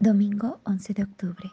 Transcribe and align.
Domingo 0.00 0.60
11 0.62 0.94
de 0.94 1.02
octubre. 1.02 1.52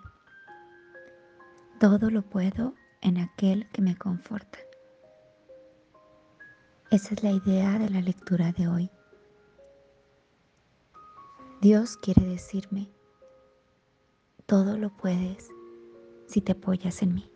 Todo 1.79 2.11
lo 2.11 2.21
puedo 2.21 2.75
en 3.01 3.17
aquel 3.17 3.67
que 3.71 3.81
me 3.81 3.97
conforta. 3.97 4.59
Esa 6.91 7.15
es 7.15 7.23
la 7.23 7.31
idea 7.31 7.79
de 7.79 7.89
la 7.89 8.01
lectura 8.01 8.51
de 8.51 8.67
hoy. 8.67 8.91
Dios 11.59 11.97
quiere 11.97 12.23
decirme, 12.23 12.87
todo 14.45 14.77
lo 14.77 14.95
puedes 14.95 15.49
si 16.27 16.39
te 16.39 16.51
apoyas 16.51 17.01
en 17.01 17.15
mí. 17.15 17.31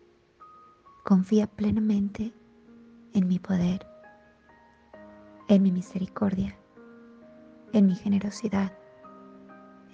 Confía 1.04 1.48
plenamente 1.48 2.36
en 3.16 3.28
mi 3.28 3.40
poder, 3.40 3.88
en 5.48 5.64
mi 5.64 5.72
misericordia, 5.72 6.56
en 7.74 7.88
mi 7.88 7.96
generosidad, 7.96 8.78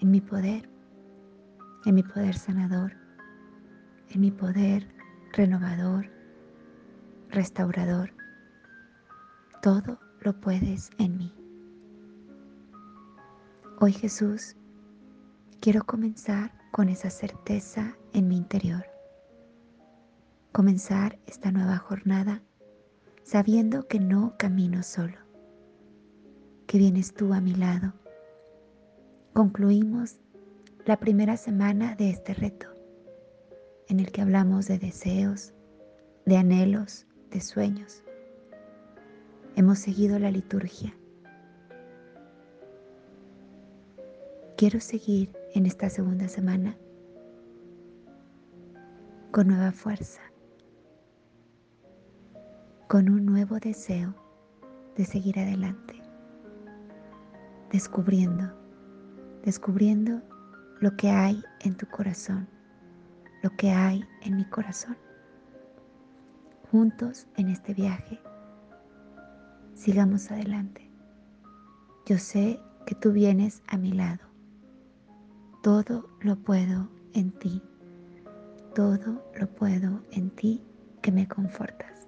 en 0.01 0.11
mi 0.11 0.19
poder 0.19 0.74
en 1.85 1.95
mi 1.95 2.03
poder 2.03 2.35
sanador, 2.35 2.93
en 4.09 4.21
mi 4.21 4.31
poder 4.31 4.87
renovador, 5.33 6.09
restaurador. 7.29 8.11
Todo 9.61 9.99
lo 10.21 10.39
puedes 10.39 10.89
en 10.97 11.17
mí. 11.17 11.33
Hoy 13.79 13.91
Jesús, 13.91 14.55
quiero 15.59 15.83
comenzar 15.83 16.51
con 16.71 16.89
esa 16.89 17.09
certeza 17.09 17.95
en 18.13 18.27
mi 18.27 18.37
interior. 18.37 18.85
Comenzar 20.51 21.19
esta 21.27 21.51
nueva 21.51 21.77
jornada 21.77 22.41
sabiendo 23.23 23.87
que 23.87 23.99
no 23.99 24.35
camino 24.37 24.81
solo, 24.81 25.17
que 26.67 26.77
vienes 26.77 27.13
tú 27.13 27.33
a 27.33 27.41
mi 27.41 27.53
lado. 27.53 27.93
Concluimos 29.33 30.17
la 30.85 30.97
primera 30.97 31.35
semana 31.35 31.95
de 31.95 32.11
este 32.11 32.35
reto, 32.35 32.67
en 33.87 33.99
el 33.99 34.11
que 34.11 34.21
hablamos 34.21 34.67
de 34.67 34.77
deseos, 34.77 35.51
de 36.27 36.37
anhelos, 36.37 37.07
de 37.31 37.41
sueños. 37.41 38.03
Hemos 39.55 39.79
seguido 39.79 40.19
la 40.19 40.29
liturgia. 40.29 40.95
Quiero 44.57 44.79
seguir 44.79 45.35
en 45.55 45.65
esta 45.65 45.89
segunda 45.89 46.27
semana 46.27 46.77
con 49.31 49.47
nueva 49.47 49.71
fuerza, 49.71 50.21
con 52.87 53.09
un 53.09 53.25
nuevo 53.25 53.57
deseo 53.57 54.13
de 54.95 55.03
seguir 55.03 55.39
adelante, 55.39 55.99
descubriendo, 57.71 58.53
descubriendo 59.43 60.21
lo 60.79 60.95
que 60.95 61.09
hay 61.09 61.43
en 61.61 61.75
tu 61.75 61.87
corazón, 61.87 62.47
lo 63.43 63.49
que 63.51 63.71
hay 63.71 64.03
en 64.21 64.35
mi 64.35 64.45
corazón. 64.45 64.97
Juntos 66.71 67.27
en 67.37 67.49
este 67.49 67.73
viaje, 67.73 68.19
sigamos 69.73 70.31
adelante. 70.31 70.89
Yo 72.05 72.17
sé 72.17 72.59
que 72.85 72.95
tú 72.95 73.11
vienes 73.11 73.63
a 73.67 73.77
mi 73.77 73.91
lado. 73.91 74.25
Todo 75.63 76.09
lo 76.21 76.35
puedo 76.35 76.89
en 77.13 77.31
ti. 77.31 77.61
Todo 78.75 79.23
lo 79.39 79.47
puedo 79.55 80.01
en 80.11 80.29
ti 80.31 80.61
que 81.01 81.11
me 81.11 81.27
confortas. 81.27 82.04